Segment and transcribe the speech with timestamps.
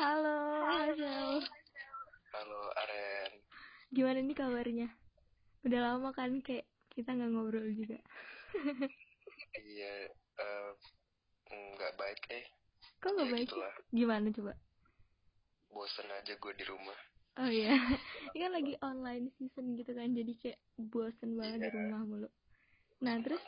[0.00, 1.44] Halo, Hazel.
[2.32, 3.32] Halo Aren.
[3.92, 4.88] Gimana nih kabarnya?
[5.60, 8.00] Udah lama kan kayak kita nggak ngobrol juga.
[9.60, 10.08] Iya,
[10.40, 10.70] eh,
[11.52, 12.44] nggak baik deh.
[13.04, 13.48] Kok nggak Ya baik?
[13.52, 13.74] gitulah.
[13.92, 14.52] Gimana coba?
[15.68, 16.96] Bosen aja gue di rumah.
[17.36, 17.76] Oh iya,
[18.32, 21.76] ini kan lagi online season gitu kan, jadi kayak bosen banget di Iya.
[21.76, 22.28] rumah mulu.
[23.04, 23.42] Nah terus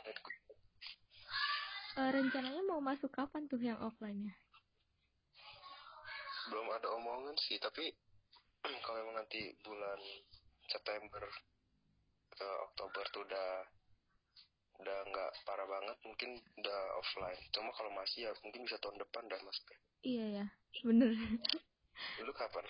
[1.97, 4.42] eh, rencananya mau masuk kapan tuh yang offline-nya?
[6.51, 7.91] Belum ada omongan sih, tapi
[8.83, 9.99] kalau memang nanti bulan
[10.67, 11.23] September
[12.33, 13.49] ke Oktober tuh udah
[14.83, 16.29] udah nggak parah banget, mungkin
[16.59, 17.39] udah offline.
[17.55, 19.65] Cuma kalau masih ya mungkin bisa tahun depan dah masuk.
[20.03, 20.45] Iya ya,
[20.83, 21.13] bener.
[22.19, 22.65] Lu kapan?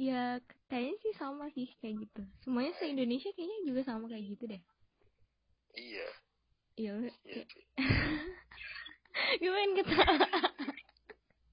[0.00, 0.40] Ya
[0.72, 2.22] kayaknya sih sama sih kayak gitu.
[2.40, 4.62] Semuanya se Indonesia kayaknya juga sama kayak gitu deh.
[5.72, 6.08] Iya,
[6.76, 6.92] Iya,
[7.28, 7.44] iya
[9.40, 10.16] gue pengen ketawa.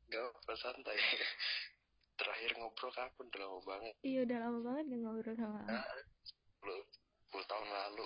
[0.09, 0.97] Gak apa santai.
[2.19, 3.25] Terakhir ngobrol kapan?
[3.29, 3.93] Udah lama banget.
[4.03, 5.85] Iya udah lama banget gak ngobrol sama Nah,
[6.61, 6.83] 10,
[7.31, 8.05] 10 tahun lalu.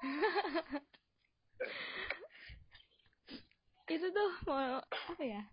[3.84, 5.44] itu tuh mau apa ya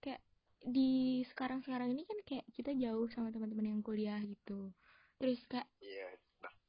[0.00, 0.18] kayak
[0.64, 4.72] di sekarang sekarang ini kan kayak kita jauh sama teman-teman yang kuliah gitu
[5.20, 6.08] terus kayak Iya.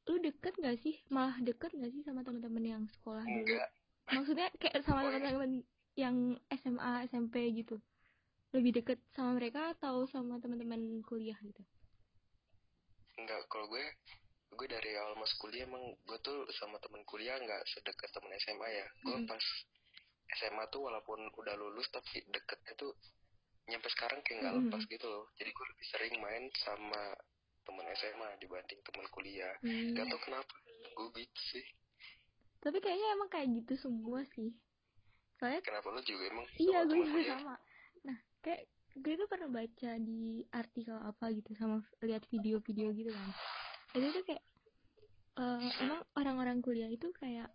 [0.06, 3.70] lu deket gak sih malah deket gak sih sama teman-teman yang sekolah dulu Enggak.
[4.12, 5.64] maksudnya kayak sama teman-teman
[5.96, 6.16] yang
[6.54, 7.80] SMA SMP gitu
[8.54, 11.62] lebih deket sama mereka atau sama teman-teman kuliah gitu
[13.20, 13.84] Enggak, kalau gue
[14.58, 18.68] gue dari awal masuk kuliah emang gue tuh sama temen kuliah nggak sedekat temen SMA
[18.80, 18.86] ya.
[19.06, 19.44] Gue pas
[20.38, 22.92] SMA tuh walaupun udah lulus tapi deketnya tuh
[23.70, 24.68] nyampe sekarang kayak nggak Mm-mm.
[24.68, 25.24] lepas gitu loh.
[25.38, 27.02] Jadi gue lebih sering main sama
[27.66, 29.54] temen SMA dibanding temen kuliah.
[29.62, 29.94] Hmm.
[29.96, 30.54] Gak tau kenapa,
[30.96, 31.66] gue gitu sih.
[32.62, 34.50] tapi kayaknya emang kayak gitu semua sih
[35.38, 37.54] soalnya Kenapa lu juga emang Iya, gue juga sama.
[38.42, 43.28] Kayak gue tuh pernah baca di artikel apa gitu sama lihat video-video gitu kan.
[43.96, 44.42] Itu tuh kayak
[45.38, 47.48] eh, emang orang-orang kuliah itu kayak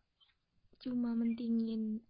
[0.77, 2.01] cuma mentingin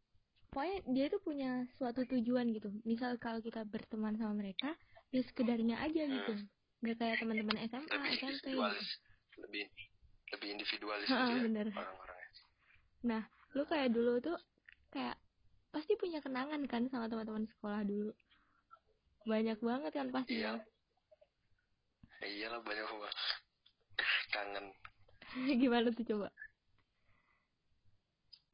[0.51, 2.71] pokoknya dia tuh punya suatu tujuan gitu.
[2.81, 4.73] Misal kalau kita berteman sama mereka,
[5.11, 6.33] ya sekedarnya aja gitu.
[6.81, 8.61] Gak kayak teman-teman SMA, Lebih SMP gitu.
[8.61, 8.89] individualis,
[9.37, 9.65] lebih
[10.27, 11.67] lebih individualis Ha, gitu ya bener.
[11.73, 12.29] orang-orangnya.
[13.07, 13.21] Nah,
[13.55, 14.37] lu kayak dulu tuh
[14.89, 15.15] kayak
[15.69, 18.11] pasti punya kenangan kan sama teman-teman sekolah dulu.
[19.27, 20.39] Banyak banget kan pasti.
[20.39, 20.55] Iya.
[22.23, 23.15] Ya iyalah banyak banget.
[24.31, 24.65] Kangen
[25.61, 26.29] Gimana tuh coba?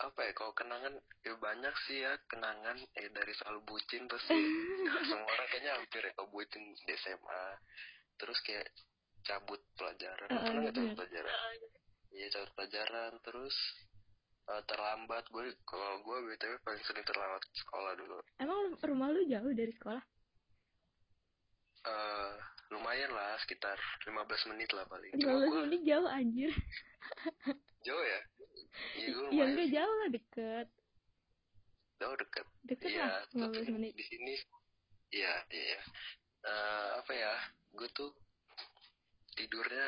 [0.03, 4.35] apa ya kalau kenangan ya banyak sih ya kenangan eh dari soal bucin pasti
[5.07, 7.43] semua orang kayaknya hampir ya kalau bucin di SMA
[8.19, 8.67] terus kayak
[9.23, 11.33] cabut pelajaran Heeh, pernah nggak cabut pelajaran
[12.11, 13.55] iya cabut pelajaran terus
[14.51, 19.55] eh, terlambat gue kalau gue btw paling sering terlambat sekolah dulu Emang rumah lu jauh
[19.55, 20.03] dari sekolah?
[21.83, 22.31] Eh
[22.69, 26.51] lumayan lah sekitar 15 menit lah paling 15 cuma gue menit jauh anjir.
[27.85, 28.19] jauh ya
[28.95, 30.67] iya Ya enggak jauh lah deket.
[31.95, 33.91] jauh deket Deket Iya, lah 15 tapi menit.
[33.93, 34.33] di sini
[35.11, 35.79] iya, iya.
[36.43, 37.33] Eh, apa ya?
[37.71, 38.11] Gue tuh
[39.33, 39.85] tidurnya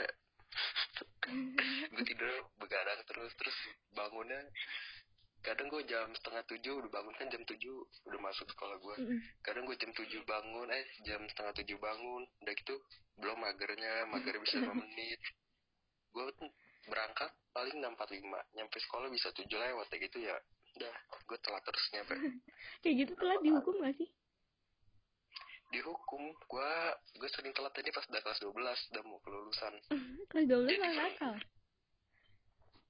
[1.91, 3.57] gue tidur begadang terus terus
[3.91, 4.39] bangunnya
[5.45, 7.77] kadang gue jam setengah tujuh udah bangun kan jam tujuh
[8.09, 8.95] udah masuk sekolah gue
[9.45, 12.75] kadang gue jam tujuh bangun eh jam setengah tujuh bangun udah gitu
[13.21, 15.21] belum magernya mager bisa lima menit.
[16.11, 16.25] Gue
[16.85, 20.35] berangkat paling enam empat lima nyampe sekolah bisa tujuh lewat ya gitu ya.
[20.75, 20.93] Udah
[21.29, 22.15] gue telat terus nyampe.
[22.83, 24.09] Kayak gitu telat dihukum gak sih?
[25.73, 26.31] dihukum.
[26.47, 26.71] Gue
[27.19, 29.73] gue sering telat tadi pas udah kelas 12 udah mau kelulusan.
[30.31, 31.33] Kelas 12 malah nakal.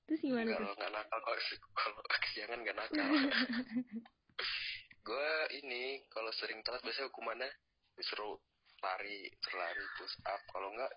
[0.05, 0.77] Terus gimana kalau tuh?
[0.77, 1.37] nggak nakal kalau
[1.81, 3.09] kalau kesiangan nggak nakal.
[5.05, 7.49] Gue ini kalau sering telat biasanya hukumannya
[7.93, 8.41] disuruh
[8.81, 10.41] lari terlari push up.
[10.49, 10.93] Kalau nggak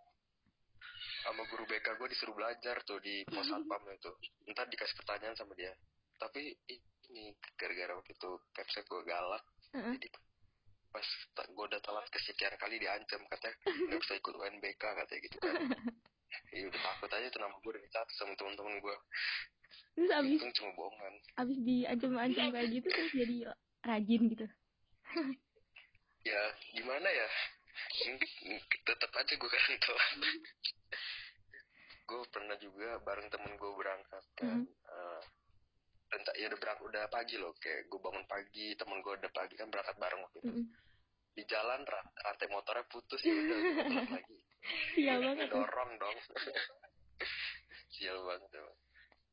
[1.29, 4.11] sama guru BK gue disuruh belajar tuh di pos satpam itu
[4.53, 5.73] ntar dikasih pertanyaan sama dia.
[6.19, 6.57] Tapi
[7.09, 9.97] ini gara-gara waktu itu capsek gue galak Heeh.
[9.97, 10.09] jadi
[10.89, 11.05] pas
[11.45, 15.55] gue udah telat kesekian kali diancam katanya nggak bisa ikut UNBK katanya gitu kan
[16.49, 18.97] Iya udah takut aja tuh nama gue udah dicatat sama temen-temen gue
[19.99, 23.37] Terus abis Untung cuma bohongan abis diancam-ancam kayak gitu terus jadi
[23.85, 24.47] rajin gitu.
[26.25, 26.43] Ya
[26.73, 27.29] gimana ya
[28.85, 30.11] Tetap aja gue kan telat
[32.09, 34.65] Gue pernah juga bareng temen gue berangkat kan Mhm.
[34.69, 35.23] Eh,
[36.09, 39.55] entah ya udah berangkat udah pagi loh kayak gue bangun pagi temen gue udah pagi
[39.61, 40.65] kan berangkat bareng waktu itu Mm-mm.
[41.35, 43.59] Di jalan ra- rantai motornya putus ya udah
[44.19, 44.39] lagi
[44.95, 45.63] Sial banget tuh.
[45.65, 46.17] dorong dong
[47.95, 48.77] sial banget emang.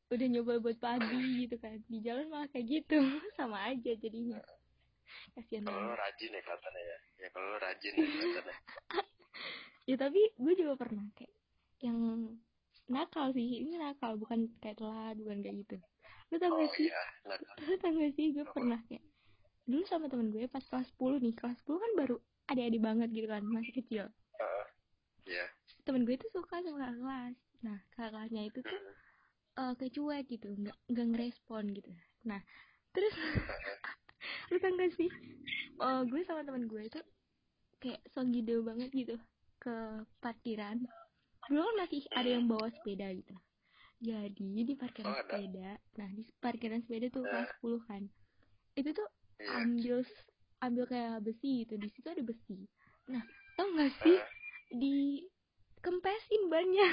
[0.06, 1.76] Udah nyoba buat pagi gitu kan.
[1.90, 2.98] Di jalan malah kayak gitu.
[3.38, 4.38] Sama aja jadinya.
[5.34, 8.56] kasihan kalau lo banget rajin ya kelihatannya ya ya kalau rajin ya kelihatannya
[9.86, 11.34] ya tapi gue juga pernah kayak
[11.78, 11.98] yang
[12.88, 15.76] nakal sih ini nakal bukan kayak telat bukan kayak gitu
[16.32, 18.50] lu tau oh gak sih iya nah lu tau gak sih gue Apa?
[18.50, 19.04] pernah kayak
[19.66, 21.34] dulu sama temen gue pas kelas 10 nih.
[21.34, 22.16] Kelas 10 kan baru
[22.46, 24.04] adik-adik banget gitu kan masih kecil.
[25.26, 25.46] Iya.
[25.82, 27.36] Temen gue tuh suka sama kakak kelas.
[27.66, 28.80] Nah kakak kelasnya itu tuh
[29.56, 31.90] eh, kayak cuek gitu nggak nggak ngerespon gitu.
[32.24, 32.40] Nah
[32.94, 33.12] terus
[34.50, 35.10] lu tau gak sih
[35.82, 37.00] eh, gue sama temen gue itu
[37.82, 39.14] kayak so gede banget gitu
[39.58, 39.76] ke
[40.22, 40.78] parkiran.
[41.50, 43.34] Dulu kan masih ada yang bawa sepeda gitu.
[43.96, 45.24] Jadi di parkiran Oh, ada.
[45.26, 48.02] sepeda nah di parkiran sepeda tuh kelas 10 kan
[48.76, 49.08] itu tuh
[49.40, 49.50] iya.
[49.62, 49.98] ambil
[50.64, 51.74] ambil kayak besi gitu.
[51.76, 52.58] Di situ ada besi.
[53.10, 53.22] Nah
[53.56, 54.16] tau gak sih?
[54.16, 54.24] Eh,
[54.76, 54.96] di
[55.84, 56.88] kempesin bannya.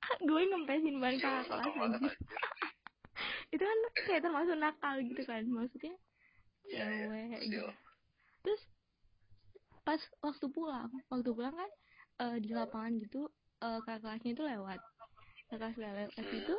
[0.28, 2.12] Gue ngempesin ban kakak kelas anjir.
[3.54, 5.42] itu kan kayak termasuk nakal gitu kan.
[5.48, 5.94] Maksudnya
[6.66, 7.42] Iya, iya, cewek sial.
[7.46, 7.66] gitu.
[8.42, 8.62] Terus
[9.86, 11.70] pas waktu pulang waktu pulang kan
[12.26, 13.30] eh, di lapangan gitu
[13.62, 14.80] eh, kakak kelasnya itu lewat.
[15.46, 16.08] Kakak kelas lewat.
[16.18, 16.38] Hmm.
[16.42, 16.54] itu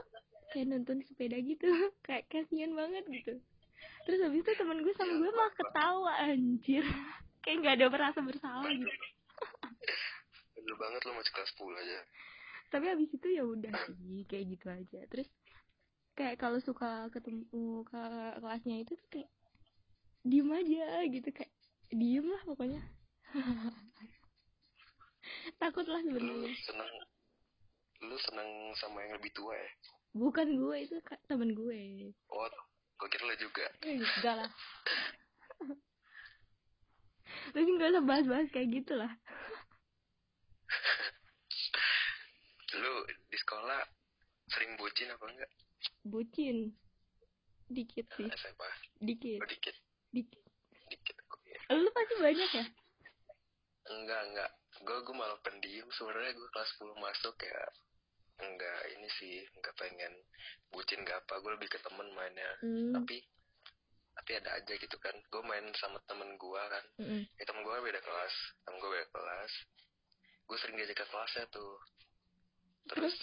[0.56, 1.68] kayak nuntun sepeda gitu.
[2.07, 3.36] Kayak kasihan banget gitu
[4.07, 6.83] terus habis itu temen gue sama gue malah ketawa anjir.
[7.44, 8.88] Kayak nggak ada merasa bersalah gitu.
[10.56, 12.00] Bener banget lo masih kelas 10 aja.
[12.71, 15.00] Tapi habis itu ya udah sih kayak gitu aja.
[15.12, 15.27] Terus
[16.15, 18.04] kayak kalau suka ketemu ke
[18.39, 19.31] kelasnya itu tuh kayak
[20.27, 21.51] diem aja gitu kayak
[21.92, 22.81] diem lah pokoknya.
[25.59, 26.51] Takut lah lu sebenarnya.
[26.63, 26.92] seneng
[28.07, 28.50] lu seneng
[28.80, 29.69] sama yang lebih tua ya?
[30.15, 30.95] Bukan gue itu
[31.27, 32.12] temen gue.
[32.31, 32.48] Oh
[32.97, 34.49] gue kira lo juga eh, enggak lah.
[37.53, 39.11] Terus nggak usah bahas-bahas kayak gitu lah.
[42.81, 42.94] Lu
[43.29, 43.79] di sekolah
[44.49, 45.51] sering bucin apa enggak?
[46.03, 46.73] Bucin.
[47.67, 48.31] Dikit sih.
[48.31, 48.69] SMA
[49.03, 49.39] dikit.
[49.44, 49.75] Oh, dikit.
[50.09, 50.44] Dikit.
[50.88, 52.65] Dikit oke lu pasti banyak ya?
[53.91, 54.51] Enggak enggak.
[54.88, 55.88] Gue gue malah pendiam.
[55.91, 57.61] Sebenarnya gue kelas 10 masuk ya
[58.38, 60.13] enggak ini sih enggak pengen
[60.69, 62.51] bucin enggak apa gue lebih ke temen mainnya.
[62.62, 62.94] Hmm.
[62.94, 63.24] tapi
[64.18, 66.86] tapi ada aja gitu kan gue main sama temen gue kan.
[67.00, 67.22] Mm-mm.
[67.38, 68.34] ya temen gue beda kelas
[68.66, 69.54] temen gue beda kelas.
[70.50, 71.78] Gue sering diajak ke kelasnya tuh.
[72.89, 73.16] Terus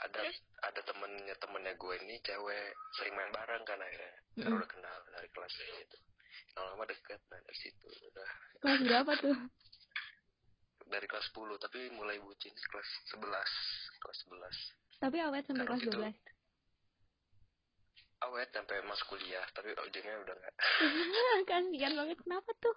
[0.00, 0.22] ada
[0.64, 4.14] ada temennya temennya gue ini cewek sering main bareng kan akhirnya.
[4.38, 4.60] Karena Mm-mm.
[4.62, 5.98] udah kenal dari kelasnya gitu.
[6.56, 8.30] Lama-lama deket nah dari situ udah.
[8.62, 9.36] Kelas berapa tuh?
[10.90, 15.96] Dari kelas 10 tapi mulai bucin kelas 11 kelas 11 tapi awet sampai kelas gitu,
[15.96, 16.12] 12
[18.20, 20.54] awet sampai masuk kuliah tapi ujungnya udah nggak.
[21.48, 22.76] Kasihan banget kenapa tuh?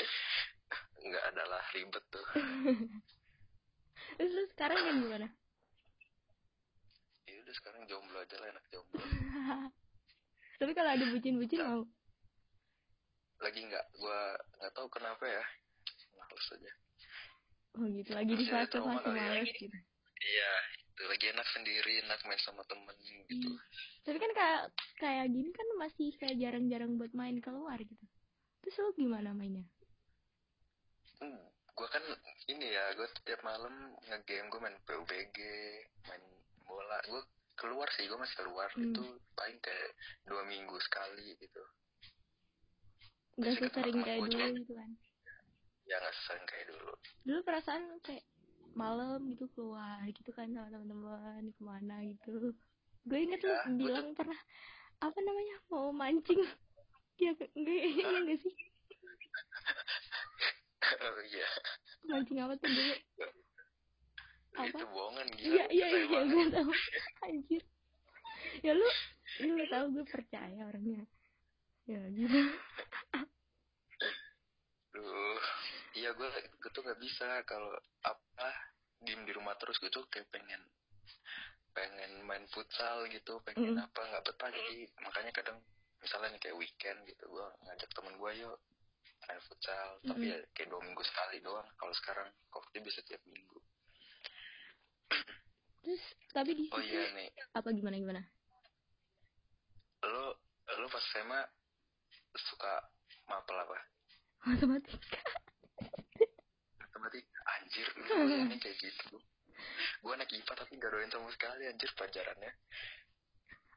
[1.04, 2.24] Nggak ada lah ribet tuh.
[4.16, 5.28] Terus sekarang yang gimana?
[7.28, 9.00] Ya udah sekarang jomblo aja lah enak jomblo.
[10.60, 11.82] Tapi kalau ada bucin-bucin mau?
[13.40, 13.84] Lagi nggak?
[13.96, 15.44] Gua nggak tahu kenapa ya.
[16.16, 16.72] Males aja.
[17.80, 19.12] Oh gitu lagi di Masih fase kali ya.
[19.14, 19.78] males gitu
[20.20, 20.52] iya
[21.00, 21.08] itu.
[21.08, 23.48] Lagi enak sendiri enak main sama temen gitu.
[23.48, 23.58] Hmm.
[24.04, 24.62] tapi kan kayak
[25.00, 28.04] kayak gini kan masih kayak jarang-jarang buat main keluar gitu.
[28.60, 29.64] Terus lu gimana mainnya?
[31.20, 31.40] Hmm,
[31.72, 32.04] gua kan
[32.52, 35.38] ini ya gua tiap malam ngegame gua main PUBG
[36.08, 36.24] main
[36.68, 37.00] bola.
[37.08, 37.22] Gua
[37.56, 38.68] keluar sih gua masih keluar.
[38.76, 38.92] Hmm.
[38.92, 39.04] itu
[39.36, 39.90] paling kayak
[40.28, 41.62] dua minggu sekali gitu.
[43.40, 44.90] Nggak Biasanya sesering kayak dulu gitu kan?
[45.88, 46.92] Ya nggak sesering kayak dulu.
[47.24, 48.24] Dulu perasaan kayak
[48.74, 52.54] malam gitu keluar gitu kan sama teman-teman ke mana gitu.
[53.04, 54.38] Gue inget lu Ya, bilang pernah
[55.00, 56.40] apa namanya mau mancing.
[57.20, 58.54] Ya enggak iya enggak sih?
[61.04, 61.48] Oh iya.
[62.08, 62.94] Mancing apa tuh dulu?
[64.56, 64.66] Apa?
[64.66, 65.52] itu bohongan gila.
[65.54, 66.28] Iya iya iya banget.
[66.32, 66.72] gue tahu.
[67.28, 67.62] Anjir.
[68.64, 68.88] Ya lu
[69.44, 71.04] lu tahu gue percaya orangnya.
[71.84, 72.40] Ya gitu.
[74.90, 75.44] Duh,
[76.00, 77.68] iya gue gue tuh nggak bisa kalau
[78.00, 78.48] apa
[79.04, 80.60] diem di rumah terus gue tuh kayak pengen
[81.76, 83.84] pengen main futsal gitu pengen Mm.
[83.84, 85.58] apa nggak betah jadi makanya kadang
[86.00, 88.56] misalnya nih kayak weekend gitu gue ngajak temen gue yuk
[89.28, 90.00] main futsal.
[90.00, 90.32] Tapi Mm.
[90.32, 93.58] ya kayak dua minggu sekali doang kalau sekarang covid bisa tiap minggu.
[95.80, 96.02] Terus
[96.32, 97.28] tapi di oh iya nih.
[97.52, 98.22] apa gimana gimana?
[100.08, 100.40] Lo
[100.80, 101.40] lo pas SMA
[102.48, 102.72] suka
[103.28, 103.76] mapel apa?
[104.48, 105.20] Matematika
[107.00, 107.86] matematika anjir
[108.44, 109.16] ini kayak gitu.
[110.00, 112.52] Gue anak IPA tapi gak doyan sama sekali anjir pelajarannya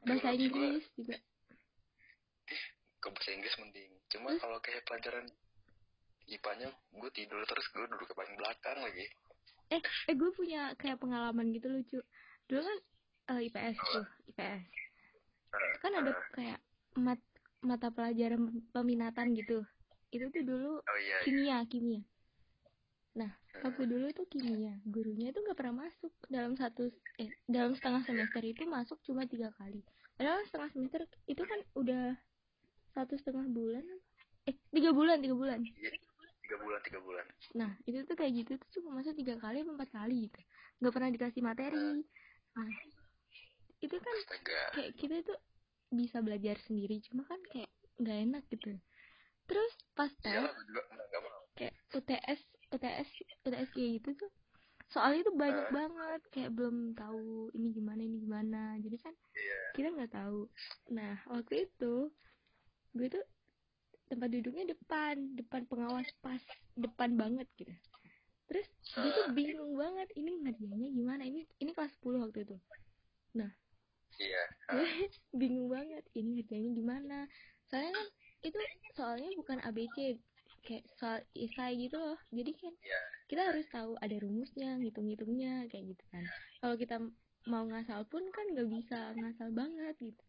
[0.03, 1.18] bahasa Biologi gua- Inggris juga.
[3.00, 3.92] Ke bahasa Inggris mending?
[4.10, 4.42] Cuma Terus?
[4.42, 5.25] kalau kayak pelajaran
[6.25, 9.06] IPA-nya gue tidur terus gue duduk ke paling belakang lagi.
[9.70, 12.00] Eh eh gue punya kayak pengalaman gitu lucu.
[12.48, 12.77] Dulu kan
[13.32, 14.63] eh, IPS tuh IPS
[15.80, 16.60] kan ada kayak
[16.98, 17.22] mat
[17.60, 18.39] mata pelajaran
[18.72, 19.63] peminatan gitu.
[20.10, 21.24] Itu tuh dulu oh iya iya.
[21.24, 22.01] kimia kimia
[23.13, 23.29] nah
[23.62, 26.89] waktu dulu tuh kimia gurunya itu nggak pernah masuk dalam satu
[27.22, 29.86] eh dalam setengah semester itu masuk cuma tiga kali.
[30.17, 32.17] Padahal setengah semester itu kan udah
[32.93, 33.86] satu setengah bulan
[34.50, 35.62] eh tiga bulan tiga bulan.
[35.62, 35.93] Iya,
[36.43, 37.25] tiga bulan tiga bulan.
[37.53, 40.39] Nah itu tuh kayak gitu tuh cuma masuk tiga kali atau empat kali gitu.
[40.82, 41.89] Nggak pernah dikasih materi.
[42.58, 42.70] Nah
[43.84, 44.15] itu kan
[44.74, 45.34] kayak kita itu
[45.93, 47.70] bisa belajar sendiri cuma kan kayak
[48.01, 48.74] nggak enak gitu.
[49.46, 51.41] Terus pas tes nggak mau.
[51.53, 52.41] kayak UTS
[52.74, 53.08] UTS
[53.46, 54.32] UTS kayak gitu tuh.
[54.89, 55.74] Soalnya itu banyak Eh.
[55.74, 58.62] banget kayak belum tahu ini gimana ini gimana.
[58.82, 59.60] Jadi kan iya.
[59.77, 60.50] kita nggak tahu.
[60.94, 62.10] Nah waktu itu
[62.94, 63.25] gue tuh
[64.10, 66.42] tempat duduknya depan depan pengawas pas
[66.77, 67.74] depan banget gitu.
[68.50, 71.22] Terus gue tuh bingung banget ini ngerjainnya gimana?
[71.25, 72.58] Ini ini kelas 10 waktu itu.
[74.22, 74.86] Iya gue
[75.42, 77.18] bingung banget ini ngerjainnya gimana?
[77.70, 78.08] Soalnya kan
[78.44, 78.60] itu
[78.94, 80.20] soalnya bukan ABC
[80.63, 82.17] kayak soal isai gitu loh.
[82.32, 83.00] Jadi kan Iya.
[83.27, 86.24] kita harus tahu ada rumusnya ngitung-ngitungnya kayak gitu kan.
[86.63, 86.96] Kalau kita
[87.43, 90.24] mau ngasal pun kan nggak bisa ngasal banget gitu.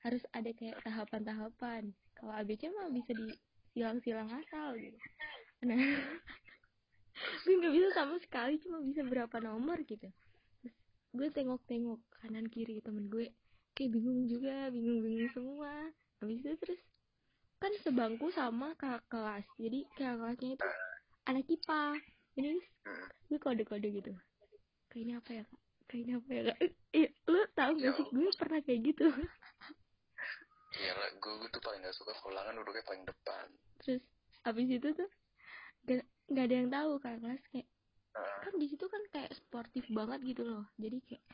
[0.00, 1.92] Harus ada kayak tahapan-tahapan.
[2.16, 3.28] Kalau ABC mah bisa di
[3.72, 4.98] silang-silang ngasal gitu.
[5.68, 5.76] Nah
[7.44, 10.08] gue nggak bisa sama sekali cuma bisa berapa nomor gitu.
[10.60, 10.74] Terus
[11.14, 13.30] gue tengok-tengok kanan kiri temen gue
[13.74, 15.92] kayak bingung juga bingung-bingung semua.
[16.22, 16.80] Habis itu terus
[17.62, 19.46] kan sebangku sama kakak kelas.
[19.56, 20.68] Jadi kakak kelasnya itu
[21.28, 21.82] anak IPA.
[22.34, 22.50] Jadi
[22.84, 23.06] Hmm.
[23.30, 24.12] gue kode-kode gitu.
[24.92, 25.60] Kayaknya apa ya kak?
[25.88, 26.58] Kayaknya apa ya kak?
[26.94, 28.06] Eh, lu tau gak sih?
[28.12, 29.06] Gue pernah kayak gitu.
[30.74, 33.46] Iyalah gue, gue tuh paling gak suka ulangan duduknya paling depan.
[33.82, 34.02] Terus
[34.44, 35.08] habis itu tuh
[35.88, 37.42] gak, gak ada yang tahu kakak kelas.
[37.50, 37.68] Kayak
[38.14, 38.38] Heeh.
[38.44, 40.66] kan di situ kan kayak sportif banget gitu loh.
[40.76, 41.24] Jadi kayak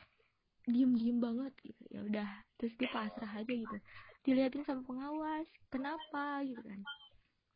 [0.69, 1.83] diem diem banget gitu.
[1.89, 2.29] Ya udah
[2.61, 3.77] terus dia pasrah aja gitu
[4.21, 6.45] diliatin sama pengawas kenapa?
[6.45, 6.81] gitu kan.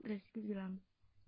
[0.01, 0.73] Terus dia bilang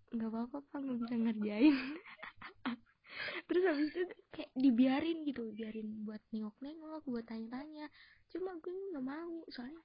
[0.08, 1.76] nggak apa apa pak nggak bisa ngerjain.
[3.48, 7.86] Terus habis itu kayak dibiarin gitu biarin buat nengok nengok buat tanya tanya
[8.30, 9.82] cuma gue nggak mau soalnya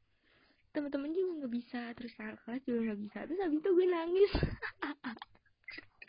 [0.74, 3.18] teman-teman juga nggak bisa terus kakak kelas juga nggak bisa.
[3.28, 4.32] Terus habis itu gue nangis.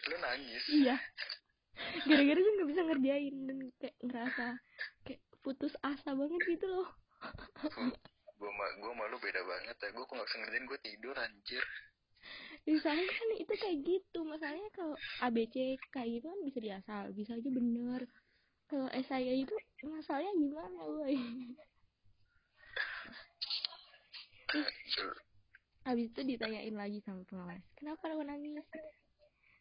[0.04, 0.64] Lu nangis?
[0.72, 0.96] Iya.
[2.08, 4.46] Gara-gara gue nggak bisa ngerjain dan kayak ngerasa
[5.04, 6.88] kayak putus asa banget gitu loh
[8.44, 9.90] gue ma gue malu beda banget ya.
[9.96, 11.64] Gue kok gak bisa ngerjain gue tidur anjir.
[12.68, 14.20] Misalnya kan itu kayak gitu.
[14.28, 17.04] Masalahnya kalau ABC kayak gitu kan bisa diasal.
[17.16, 18.02] Bisa aja bener.
[18.68, 19.56] Kalau SIA itu
[19.88, 21.08] masalahnya gimana Dulu-
[25.84, 27.64] habis itu ditanyain lagi sama pengawas.
[27.76, 28.64] Kenapa lo nangis?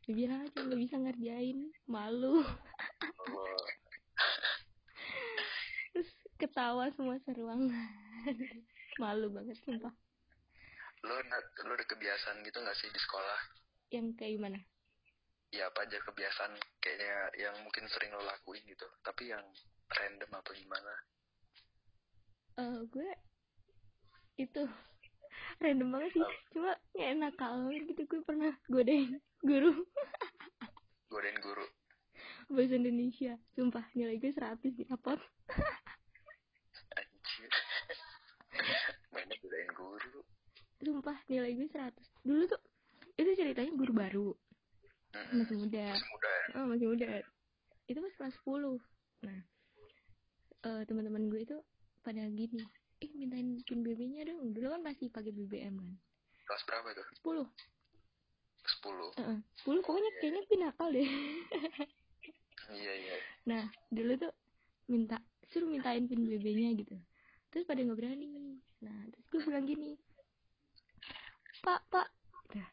[0.06, 1.70] Dia bilang aja nggak bisa ngerjain.
[1.86, 2.42] Malu.
[3.22, 3.62] Allah.
[5.92, 6.08] terus
[6.40, 7.68] ketawa semua seruangan
[9.00, 9.94] malu banget sumpah.
[11.02, 11.14] Lo
[11.66, 13.40] lo ada kebiasaan gitu gak sih di sekolah?
[13.92, 14.58] Yang kayak gimana?
[15.52, 19.44] Ya apa aja kebiasaan kayaknya yang mungkin sering lo lakuin gitu tapi yang
[19.92, 20.92] random apa gimana?
[22.60, 23.10] Eh gue
[24.40, 24.62] itu
[25.62, 26.26] random banget sih.
[26.56, 29.72] Cuma nggak enak kalau gitu gue pernah godain guru.
[31.12, 31.66] Godain guru.
[32.52, 33.36] Bahasa Indonesia.
[33.56, 35.20] Sumpah nilai gue 100 di rapot
[36.98, 37.50] anjir
[39.62, 40.20] godain guru.
[40.82, 41.94] Sumpah nilai gue 100
[42.26, 42.62] dulu tuh
[43.14, 44.28] itu ceritanya guru baru.
[45.12, 45.44] Mm-mm.
[45.44, 45.86] masih muda.
[45.92, 46.46] Masih muda ya?
[46.56, 47.06] Oh masih muda.
[47.86, 48.80] Itu pas kelas 10
[49.22, 49.38] nah
[50.62, 51.58] eh teman-teman gue itu
[52.02, 52.66] pada gini
[53.02, 54.50] eh mintain pin BB-nya dong.
[54.50, 55.94] Dulu kan pasti pakai BBM kan.
[56.48, 57.02] Kelas berapa itu?
[57.22, 57.46] 10
[58.62, 59.10] sepuluh.
[59.18, 61.10] Heeh, 10 pokoknya kayaknya pin akal deh.
[62.70, 63.16] Iya iya.
[63.46, 64.32] Nah dulu tuh
[64.86, 65.18] minta
[65.50, 66.96] suruh mintain pin BB-nya gitu
[67.52, 68.58] terus pada nggak berani.
[68.80, 70.00] Nah terus gue bilang gini
[71.62, 72.08] pak pak.
[72.56, 72.68] Nah,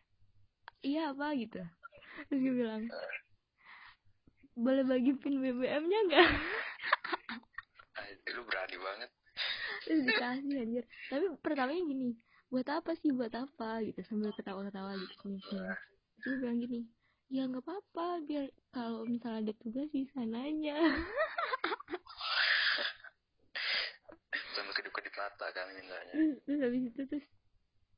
[0.81, 1.61] iya apa gitu.
[2.31, 2.83] Terus gue bilang
[4.57, 6.29] boleh bagi pin BBM-nya nggak?
[8.33, 9.09] Lu berani banget.
[9.85, 10.85] Terus dikasih anjir.
[11.11, 12.09] Tapi pertamanya gini
[12.49, 13.13] buat apa sih?
[13.13, 13.85] Buat apa?
[13.85, 15.13] Gitu sambil ketawa-ketawa gitu.
[15.21, 15.77] Senyum-senyum
[16.19, 16.83] terus gue bilang gini
[17.31, 20.75] ya nggak apa-apa biar kalau misalnya ada tugas bisa nanya
[24.57, 26.13] sambil kedip-kedip mata kan mintanya
[26.45, 27.27] terus, habis itu terus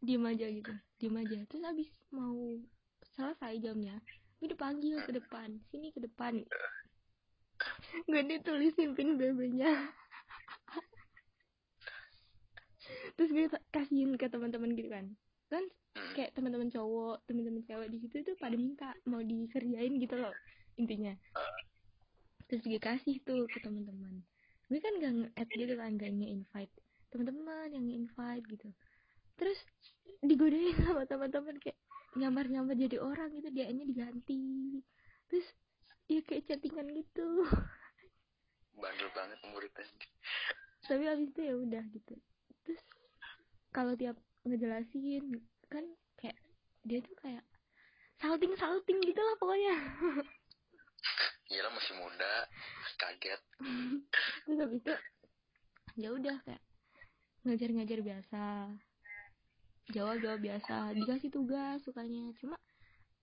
[0.01, 1.39] diem aja gitu diem aja.
[1.49, 2.37] Terus habis mau
[3.17, 3.97] selesai jamnya
[4.41, 6.41] gue dipanggil ke depan sini ke depan.
[8.09, 9.69] Gue ditulisin pin BB-nya
[13.13, 15.05] terus gue kasihin ke teman-teman gitu kan.
[15.51, 16.15] Kan Hmm.
[16.15, 20.31] kayak teman-teman cowok teman-teman cewek di situ tuh pada minta mau dikerjain gitu loh
[20.79, 21.11] intinya.
[22.47, 24.23] Terus gue kasih tuh ke teman-teman.
[24.71, 26.71] Gue kan gak nge-add gitu kan gak nge-invite
[27.11, 28.67] teman-teman yang nge-invite gitu.
[29.35, 29.59] Terus
[30.23, 31.77] digodain sama teman-teman kayak
[32.15, 34.79] nyamar-nyamar jadi orang gitu dia nya diganti.
[35.27, 35.47] Terus
[36.07, 37.27] ya kayak chattingan gitu.
[38.81, 39.85] Bandel banget muridnya.
[40.87, 42.15] Tapi abis itu ya udah gitu.
[42.65, 42.81] Terus
[43.71, 45.39] kalau tiap ngejelasin
[45.69, 45.85] kan
[46.17, 46.39] kayak
[46.83, 47.45] dia tuh kayak
[48.17, 49.75] salting salting gitu lah pokoknya.
[51.51, 52.33] Iya lah masih muda.
[52.95, 53.41] Kaget.
[54.47, 54.93] Terus habis itu
[55.99, 56.63] ya udah kayak
[57.41, 58.43] ngajar-ngajar biasa.
[59.91, 60.93] Jawab jawab biasa.
[60.93, 62.29] Dikasih tugas sukanya.
[62.37, 62.55] Cuma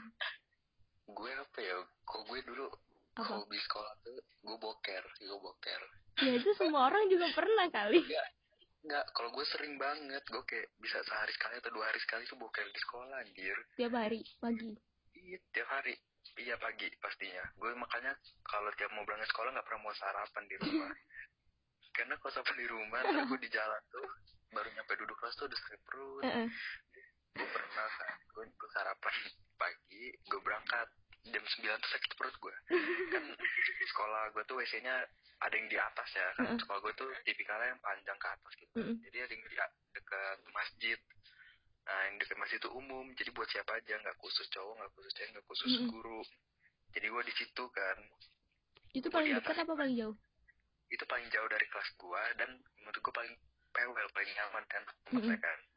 [1.09, 1.77] Gue apa ya?
[2.05, 2.69] Kok gue dulu
[3.17, 3.45] Apa?
[3.45, 5.83] hobi sekolah tuh gue boker gue boker
[6.21, 8.01] ya itu semua orang juga pernah kali.
[8.05, 8.29] Enggak
[8.83, 9.05] enggak.
[9.15, 12.67] Kalau gue sering banget gue kayak bisa sehari sekali atau dua hari sekali tuh boker
[12.67, 13.57] di sekolah anjir.
[13.79, 14.73] Tiap hari pagi?
[15.17, 15.95] Iya tiap hari.
[16.39, 17.45] Iya pagi pastinya.
[17.57, 18.13] Gue makanya
[18.45, 20.93] kalau tiap mau berangkat sekolah nggak pernah mau sarapan di rumah.
[21.97, 24.09] Karena kalau sarapan di rumah ntar gue di jalan tuh
[24.53, 26.25] baru nyampe duduk kelas tuh udah sakit perut.
[27.33, 29.15] Gue pernah kan gue, gue sarapan
[29.57, 30.89] pagi gue berangkat.
[31.23, 32.57] Jam 9 tuh sakit perut gue.
[33.15, 35.07] Kan di sekolah gue tuh wc nya
[35.43, 36.45] ada yang di atas ya kan.
[36.47, 36.59] Mm-mm.
[36.63, 38.75] sekolah gue tuh tipikalnya yang panjang ke atas gitu.
[38.79, 38.97] Mm-mm.
[39.03, 39.59] jadi ada yang di
[39.93, 40.99] dekat masjid.
[41.83, 43.05] Nah yang dekat masjid itu umum.
[43.19, 45.91] Jadi buat siapa aja nggak khusus cowok nggak khusus cewek nggak khusus Mm-mm.
[45.91, 46.21] guru.
[46.93, 47.99] Jadi gue di situ kan.
[48.93, 50.17] Itu Gua paling dekat apa paling jauh?
[50.93, 53.35] Itu paling jauh dari kelas gue dan menurut gue paling
[53.73, 54.83] pewel paling nyaman kan
[55.41, 55.59] kan.
[55.59, 55.72] Terus?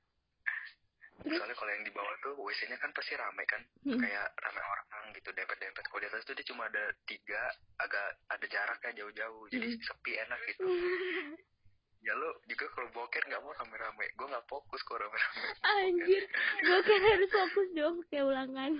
[1.24, 3.98] Soalnya kalau yang di bawah tuh WC-nya kan pasti rame kan Mm-mm.
[3.98, 7.42] kayak rame orang gitu dempet-dempet kalau di atas tuh dia cuma ada tiga
[7.80, 9.80] agak ada jaraknya jauh-jauh jadi Mm.
[9.82, 10.66] sepi enak gitu
[12.06, 16.24] ya lo juga kalau boker nggak mau rame-rame gue nggak fokus kalau rame-rame Anjir,
[16.62, 18.72] gue kan harus fokus dong kayak ulangan.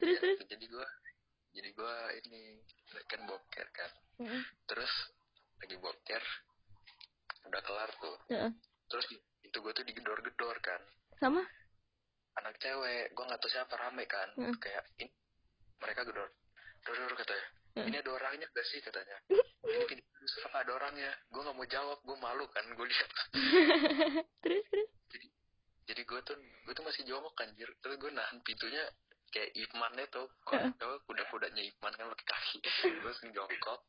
[0.00, 0.38] Terus Ya, terus.
[0.48, 0.86] jadi gue
[1.50, 2.42] jadi gue ini
[3.04, 3.90] kan boker kan
[4.22, 4.42] Heeh.
[4.64, 4.92] terus
[5.60, 6.22] lagi boker
[7.44, 8.50] udah kelar tuh Heeh.
[8.88, 9.06] terus
[9.42, 10.80] itu gue tuh digedor-gedor kan
[11.20, 11.44] Sama?
[12.40, 14.28] anak cewek gue nggak tahu siapa rame kan.
[14.40, 14.56] Heeh.
[14.56, 15.06] kayak ini
[15.80, 16.28] mereka gedor
[16.80, 17.46] gedor katanya.
[17.76, 17.86] Heeh.
[17.86, 19.16] ini ada orangnya gak sih katanya.
[19.70, 20.02] Ini pintu
[20.50, 21.12] apa ada orangnya.
[21.30, 23.10] Gue nggak mau jawab gue malu kan gue lihat.
[24.42, 24.90] Terus terus.
[25.86, 27.68] jadi gue tuh gue tuh masih jongkok anjir.
[27.78, 28.82] Terus gue nahan pintunya
[29.30, 30.26] kayak Ipmannya tuh.
[30.48, 32.58] Kalau kuda-kudanya Ipman kan pakai kaki.
[33.06, 33.80] Langsung jongkok.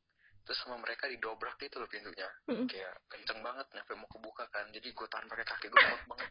[0.46, 2.30] Terus sama mereka didobrak gitu loh pintunya.
[2.52, 2.68] Heeh.
[2.70, 4.70] kayak kenceng banget sampai mau kebuka kan.
[4.70, 6.30] Jadi gue tahan pakai kaki gue kuat banget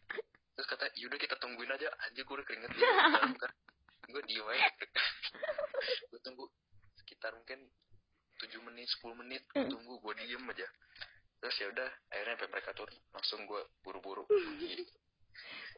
[0.61, 1.89] terus kata yaudah kita tungguin aja.
[2.05, 2.69] Anjir gue udah keringet.
[3.41, 3.53] Kan
[4.13, 4.69] gue diem aja.
[6.13, 6.45] Gue tunggu
[7.01, 7.65] sekitar mungkin
[8.45, 9.41] 7 menit 10 menit.
[9.49, 9.73] Gue Mm.
[9.73, 10.69] tunggu gue diem aja.
[11.41, 12.93] Terus ya udah akhirnya sampai mereka turun.
[13.17, 14.29] Langsung gue buru-buru.
[14.29, 14.85] Pergi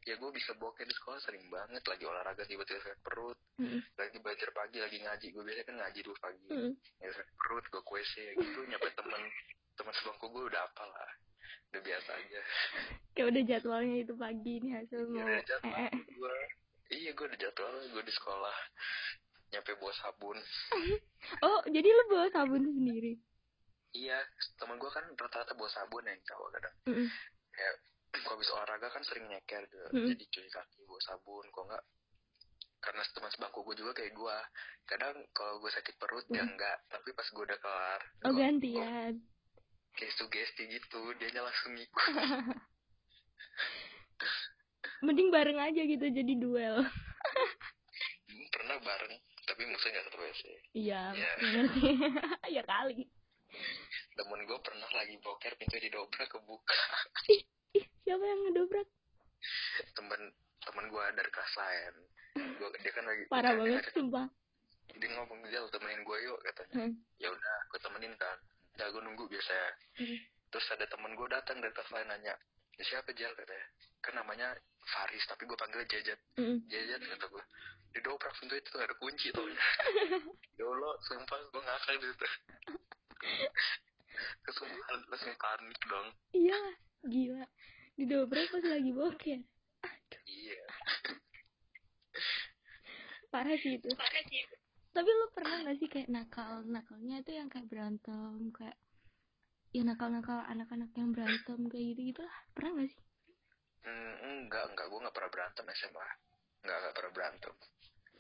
[0.03, 1.87] ya gue bisa boker di sekolah sering banget.
[1.87, 3.38] Lagi olahraga tiba-tiba sakit perut.
[3.62, 3.79] Heeh.
[3.95, 5.27] lagi belajar pagi lagi ngaji.
[5.31, 6.47] Gue biasanya kan ngaji dulu pagi.
[6.51, 6.73] Heeh.
[6.99, 8.59] ya sakit perut gue ke WC gitu.
[8.66, 9.23] Nyampe temen
[9.79, 11.11] temen sebangku gue udah apa lah
[11.68, 12.40] udah biasa aja
[13.12, 15.40] Kayak udah jadwalnya itu pagi nih hasil ya, mau.
[15.42, 16.46] jadwal Eh, eh.
[16.92, 18.56] iya gue udah jadwal gue di sekolah
[19.48, 20.38] nyampe bawa sabun
[21.44, 23.14] Oh, jadi lu bawa sabun sendiri?
[23.92, 24.16] iya
[24.56, 27.08] temen gue kan rata-rata bawa sabun yang cowok kadang Heeh.
[27.50, 27.74] kayak
[28.14, 29.88] kalau habis olahraga kan sering nyeker gitu.
[29.90, 30.08] Mm.
[30.10, 31.84] jadi cuci kaki bawa sabun kok enggak
[32.78, 34.36] karena teman sebangku gue juga kayak gue
[34.84, 36.50] kadang kalau gue sakit perut ya Mm.
[36.50, 39.12] enggak tapi pas gue udah kelar Oh, gua- gantian.
[39.14, 39.32] gua
[39.92, 42.07] kayak sugesti gitu dia langsung ngikut
[45.02, 46.87] Mending bareng aja gitu jadi duel.
[48.22, 51.33] Hmm, pernah bareng tapi musuhnya nggak satu WC Iya, Iya.
[51.52, 51.83] ngerti.
[52.48, 53.02] ya kali.
[54.12, 56.78] temen gue pernah lagi boker pintu didobrak kebuka
[57.28, 57.42] Ih,
[58.00, 58.88] siapa yang ngedobrak?
[59.92, 60.20] temen
[60.62, 61.94] temen gue dari kelas lain
[62.57, 64.24] gua, dia kan lagi Parah banget, sumpah.
[64.88, 66.92] dia ngomong dia temenin gue yuk katanya Hmm.
[67.18, 68.38] ya udah gue temenin kan
[68.83, 69.55] ya gue nunggu biasa
[70.03, 70.18] Hmm.
[70.51, 72.35] terus ada temen gue datang dari kelas lain nanya
[72.75, 73.31] "Ya, siapa Jal?
[73.33, 73.66] katanya.
[74.01, 74.49] Kan namanya
[74.83, 76.59] Faris tapi gue panggil Jejet Heeh.
[76.66, 77.45] Jejet kata gue
[77.92, 79.55] didobrak pintu itu gak ada kunci taunya
[80.59, 82.27] ya Allah sumpah gue ngakak di situ.
[84.45, 86.09] Kesumpahan langsung panik dong.
[86.33, 86.61] Iya,
[87.03, 87.45] gila.
[87.95, 89.40] Didobrak pas lagi boker.
[90.27, 90.62] iya.
[93.29, 93.88] Parah sih itu
[94.92, 98.76] tapi lu pernah gak sih kayak nakal nakalnya itu yang kayak berantem kayak
[99.72, 103.00] ya nakal nakal anak-anak yang berantem kayak gitu gitu lah pernah gak sih
[103.83, 104.14] Hmm,
[104.46, 104.87] enggak, enggak.
[104.87, 106.07] Gue nggak pernah berantem SMA.
[106.62, 107.55] Enggak, enggak pernah berantem.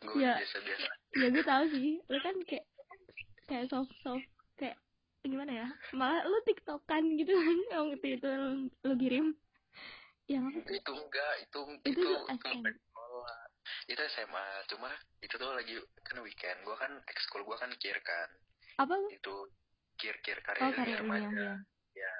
[0.02, 0.34] Gue Ya.
[0.42, 0.88] biasa-biasa.
[1.12, 2.66] ya gue tahu sih lu kan kayak
[3.46, 4.26] kayak soft soft
[4.58, 4.74] kayak
[5.22, 8.50] gimana ya malah lu tiktokan gitu kan yang itu itu lu,
[8.82, 9.26] lu kirim
[10.26, 12.74] yang Itu enggak, itu Itu itu, itu sekolah.
[13.88, 14.46] Itu SMA.
[14.70, 14.90] Cuma
[15.20, 15.74] itu tuh lagi
[16.06, 16.58] kan weekend.
[16.66, 18.28] Gue kan ekskul gue kan kir kan.
[18.78, 19.50] apa Itu
[20.00, 21.30] kir-kir karya oh karya remaja.
[21.30, 21.54] ya
[21.92, 22.14] Ya,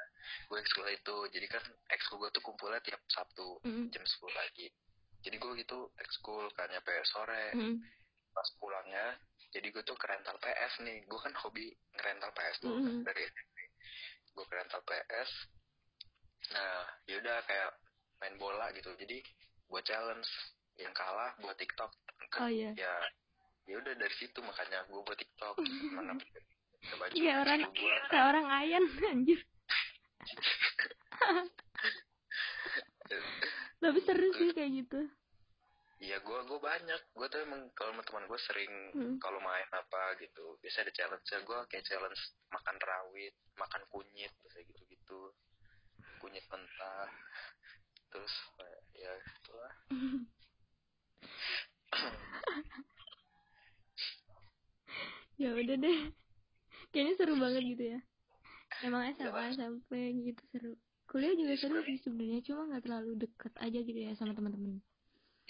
[0.51, 1.17] gue ekskul itu.
[1.33, 4.69] Jadi kan ekskul gue tuh kumpulnya tiap Sabtu Mm, jam 10 pagi.
[5.23, 7.55] Jadi gue gitu ekskul kan nyampe sore.
[7.55, 7.77] mm,
[8.33, 9.21] pas pulangnya
[9.53, 13.05] jadi gue tuh ke rental PS nih gue kan hobi ngerental PS tuh Mhm.
[13.05, 13.57] dari SMP
[14.33, 15.31] gue ke rental PS
[16.57, 17.71] nah yaudah kayak
[18.25, 19.21] main bola gitu jadi
[19.69, 20.25] buat challenge
[20.81, 21.93] yang kalah buat TikTok
[22.41, 22.73] oh iya.
[22.77, 22.95] Ya
[23.69, 25.55] ya udah dari situ makanya gue buat TikTok.
[25.95, 26.17] Mana
[27.15, 27.61] kayak orang
[28.09, 29.41] kayak orang ayan anjir.
[33.83, 35.01] Tapi seru sih kayak gitu.
[36.03, 37.01] Iya gue gue banyak.
[37.15, 39.17] Gue tuh emang kalau sama teman gue sering Hmm.
[39.23, 44.59] kalau main apa gitu biasa ada challenge gue kayak challenge makan rawit makan kunyit biasa
[44.67, 45.21] gitu gitu
[46.19, 47.11] kunyit mentah.
[48.11, 49.73] Terus eh, ya itulah
[55.43, 56.01] ya udah deh.
[56.93, 57.99] Kayaknya seru banget gitu ya.
[58.85, 59.53] Emang SMA Iyalah.
[59.53, 59.91] SMP
[60.33, 60.73] gitu seru.
[61.09, 64.81] Kuliah juga seru sih sebenarnya cuma nggak terlalu deket aja gitu ya sama teman-teman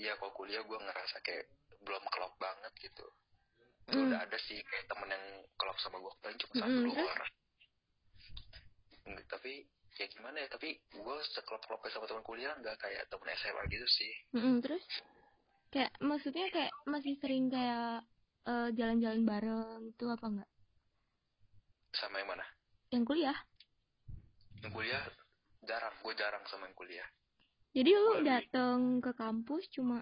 [0.01, 1.47] iya kalau kuliah gue ngerasa kayak
[1.83, 3.07] belum klop banget gitu.
[3.91, 4.09] Hmm.
[4.11, 5.25] udah ada sih kayak temen yang
[5.59, 7.13] klop sama gue paling cuma satu dua terus?
[7.19, 7.33] orang
[9.03, 9.53] Nggak, tapi
[9.99, 13.87] ya gimana ya tapi gue seklop klopnya sama teman kuliah nggak kayak temen SMA gitu
[13.91, 14.13] sih.
[14.39, 14.85] Mm-mm, terus
[15.73, 18.05] kayak maksudnya kayak masih sering kayak
[18.51, 20.51] eh, jalan-jalan bareng itu apa enggak
[21.93, 22.45] sama yang mana
[22.93, 23.37] yang kuliah
[24.63, 25.03] yang kuliah
[25.69, 27.09] jarang gue jarang sama yang kuliah
[27.77, 29.99] jadi lu lebih- datang ke kampus cuma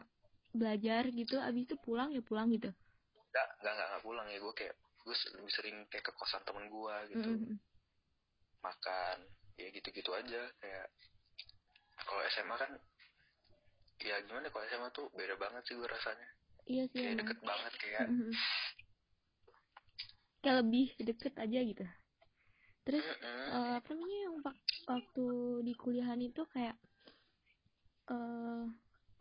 [0.61, 2.71] belajar gitu abis itu pulang ya pulang gitu
[3.31, 4.39] Enggak, enggak, enggak, enggak pulang ya.
[4.45, 4.75] Gue kayak,
[5.07, 7.31] gue lebih sering kayak ke kosan temen gue gitu.
[7.31, 7.59] Mm-mm.
[8.67, 9.17] Makan,
[9.61, 10.43] ya gitu-gitu aja.
[10.61, 10.87] Kayak,
[12.07, 12.71] kalau SMA kan,
[14.01, 16.29] ya gimana kalau SMA tuh beda banget sih gue rasanya.
[16.67, 18.01] iya sih Kayak emang deket banget kayak.
[18.09, 18.33] Mm-mm.
[20.41, 21.85] kayak lebih deket aja gitu
[22.81, 25.27] terus "Mm-mm." eh, apa namanya yang wak- waktu
[25.63, 26.77] di kuliahan itu kayak
[28.09, 28.65] eh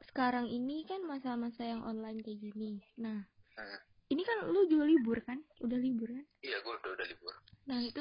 [0.10, 3.20] sekarang ini kan masa-masa yang online kayak gini nah
[3.60, 3.80] Hmm.
[4.08, 7.34] ini kan lu juga libur kan udah libur kan Iya, gue udah, udah libur.
[7.68, 8.00] nah itu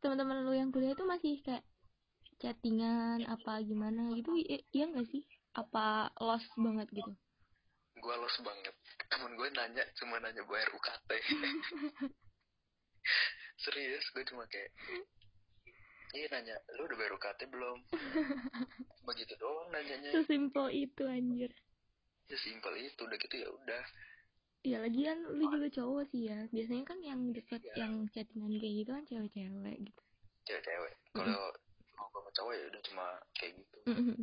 [0.00, 1.60] teman-teman lu yang kuliah itu masih kayak
[2.40, 4.32] chattingan apa gimana gitu
[4.72, 5.20] iya nggak sih
[5.52, 7.12] apa lost banget gitu
[7.94, 8.74] Gue los banget.
[9.06, 11.10] Temen gue nanya, cuma nanya bayar UKT.
[13.62, 14.72] Serius, gue cuma kayak,
[16.12, 17.78] Iya nanya, lu udah bayar UKT belum?
[19.06, 20.10] Begitu doang nanyanya.
[20.12, 21.52] sesimpel itu anjir
[22.26, 23.82] Ya simpel itu, udah gitu ya udah.
[24.62, 27.82] ya lagian lu juga cowok sih ya biasanya kan yang deket Iya.
[27.82, 30.02] yang chattingan kayak gitu kan cewek-cewek gitu
[30.46, 30.94] Cewek-cewek.
[31.12, 31.50] Kalau
[31.92, 33.78] kalau gue sama cowok ya udah cuma kayak gitu.
[33.90, 34.18] Mm-mm.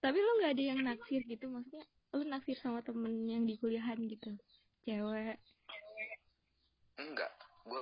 [0.00, 1.84] Tapi lu nggak ada yang naksir gitu, maksudnya
[2.16, 4.32] lu naksir sama temen yang di kuliahan gitu,
[4.88, 5.36] cewek.
[6.96, 7.32] Enggak,
[7.68, 7.80] gue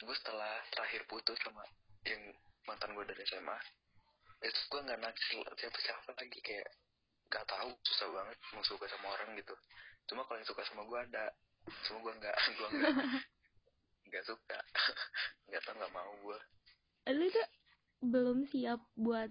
[0.00, 1.60] gue setelah terakhir putus sama
[2.08, 2.32] yang
[2.64, 3.58] mantan gue dari SMA,
[4.40, 6.68] itu gue nggak naksir siapa siapa lagi kayak
[7.30, 9.54] gak tahu susah banget mau suka sama orang gitu.
[10.08, 11.28] Cuma kalau yang suka sama gue ada,
[11.86, 12.94] cuma gue nggak gue nggak
[14.08, 14.58] nggak suka,
[15.52, 16.38] nggak tau nggak mau gue.
[17.12, 17.48] Lu tuh
[18.00, 19.28] belum siap buat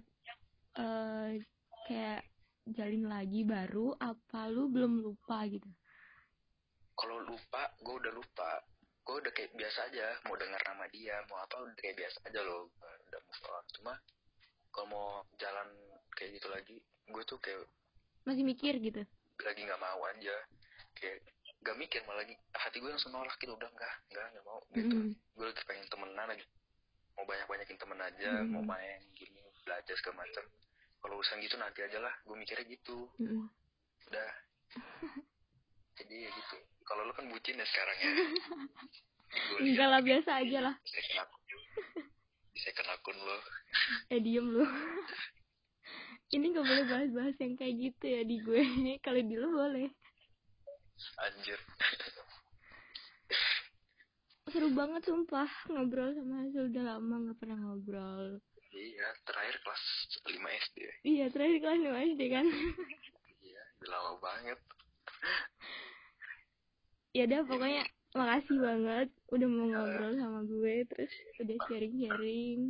[0.78, 1.42] eh
[1.90, 2.22] kayak
[2.70, 5.66] jalin lagi baru, apa lu belum lupa gitu?
[6.94, 8.62] Kalau lupa, gue udah lupa.
[9.02, 12.40] Gue udah kayak biasa aja, mau dengar nama dia, mau apa udah kayak biasa aja
[12.46, 13.64] loh, udah move on.
[13.74, 13.92] Cuma
[14.70, 15.66] kalau mau jalan
[16.14, 16.76] kayak gitu lagi,
[17.10, 17.66] gue tuh kayak
[18.22, 19.02] Masih mikir gitu?
[19.40, 20.36] lagi nggak mau aja
[20.92, 21.24] kayak
[21.64, 24.96] gak mikir malah lagi hati gue langsung nolak gitu udah enggak enggak nggak mau gitu
[25.00, 25.16] Mm-mm.
[25.16, 26.44] gue lagi pengen temenan aja
[27.16, 28.52] mau banyak banyakin temen aja Mm.
[28.52, 30.44] mau main gini belajar segala macam
[31.00, 33.48] kalau urusan gitu nanti aja lah gue mikirnya gitu Mm-mm.
[34.08, 34.28] udah
[36.00, 38.10] jadi ya gitu kalau lu kan bucin ya sekarang ya
[39.62, 40.74] Enggak lah, biasa aja lah.
[40.82, 41.40] di second akun
[42.50, 43.38] di second akun lo
[44.12, 44.66] Eh diem lu.
[46.34, 48.62] Ini gak boleh bahas-bahas yang kayak gitu ya di gue.
[49.06, 49.86] Kalau di lu boleh.
[51.22, 51.58] anjir
[54.50, 58.42] Seru banget sumpah ngobrol sama Hasil udah lama gak pernah ngobrol.
[58.72, 59.84] Iya terakhir kelas
[60.24, 62.46] 5 SD Iya, terakhir kelas 5 SD kan.
[63.40, 64.58] iya udah lama banget.
[67.10, 72.60] Ya udah pokoknya makasih banget udah mau ngobrol sama gue terus udah sharing sharing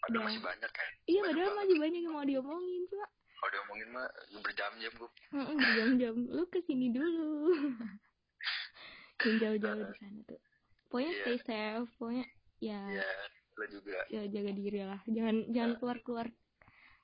[0.00, 0.22] Padahal Udah.
[0.26, 0.88] masih banyak kan.
[1.04, 1.60] iya Banyak padahal banget.
[1.60, 4.06] masih banyak yang mau diomongin cuma Kalau diomongin mah
[4.38, 5.10] berjam-jam gue.
[5.30, 6.14] Mm-mm, berjam-jam.
[6.26, 7.28] Lu ke sini dulu.
[9.20, 10.40] Yang jauh-jauh di sana tuh.
[10.88, 11.20] Pokoknya Iya.
[11.22, 12.26] stay safe pokoknya.
[12.60, 12.80] Ya.
[12.90, 13.08] Iya,
[13.60, 14.00] lo juga.
[14.08, 16.26] ya jaga diri lah jangan jangan keluar keluar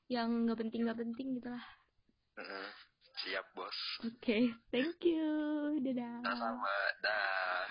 [0.09, 1.65] yang nggak penting nggak penting gitu lah
[2.41, 2.67] Mm-mm.
[3.17, 3.79] Siap, bos.
[4.05, 4.39] oke
[4.73, 5.29] thank you
[5.85, 6.75] dadah Sama-sama.
[7.05, 7.65] Dah.